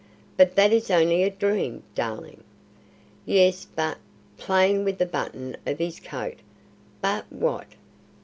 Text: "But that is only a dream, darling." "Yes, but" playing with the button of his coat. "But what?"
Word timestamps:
"But 0.35 0.55
that 0.55 0.73
is 0.73 0.89
only 0.89 1.21
a 1.21 1.29
dream, 1.29 1.83
darling." 1.93 2.43
"Yes, 3.23 3.65
but" 3.75 3.99
playing 4.39 4.83
with 4.83 4.97
the 4.97 5.05
button 5.05 5.55
of 5.67 5.77
his 5.77 5.99
coat. 5.99 6.37
"But 7.03 7.31
what?" 7.31 7.67